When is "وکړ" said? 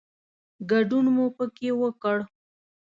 1.81-2.17